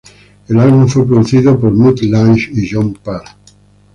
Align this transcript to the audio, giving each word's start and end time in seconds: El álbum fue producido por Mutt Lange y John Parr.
El 0.47 0.59
álbum 0.59 0.87
fue 0.87 1.05
producido 1.05 1.59
por 1.59 1.73
Mutt 1.73 2.01
Lange 2.01 2.49
y 2.53 2.67
John 2.67 2.93
Parr. 3.03 3.23